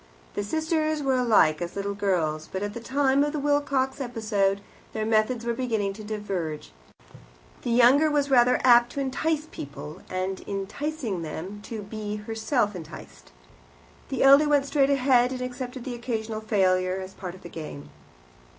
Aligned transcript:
The 0.33 0.43
sisters 0.43 1.03
were 1.03 1.17
alike 1.19 1.61
as 1.61 1.75
little 1.75 1.93
girls, 1.93 2.49
but 2.51 2.63
at 2.63 2.73
the 2.73 2.79
time 2.79 3.23
of 3.23 3.33
the 3.33 3.39
Wilcox 3.39 4.01
episode 4.01 4.59
their 4.93 5.05
methods 5.05 5.45
were 5.45 5.53
beginning 5.53 5.93
to 5.93 6.03
diverge; 6.03 6.71
the 7.61 7.69
younger 7.69 8.09
was 8.09 8.31
rather 8.31 8.59
apt 8.63 8.91
to 8.93 8.99
entice 8.99 9.45
people, 9.51 10.01
and, 10.09 10.39
in 10.39 10.61
enticing 10.61 11.21
them, 11.21 11.59
to 11.65 11.83
be 11.83 12.15
herself 12.15 12.75
enticed; 12.75 13.31
the 14.09 14.23
elder 14.23 14.49
went 14.49 14.65
straight 14.65 14.89
ahead, 14.89 15.31
and 15.33 15.41
accepted 15.43 15.85
an 15.85 15.93
occasional 15.93 16.41
failure 16.41 16.99
as 16.99 17.13
part 17.13 17.35
of 17.35 17.43
the 17.43 17.47
game. 17.49 17.91